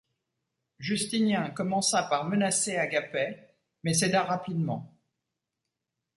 [0.79, 3.53] Justinien commença par menacer Agapet,
[3.83, 4.97] mais céda rapidement.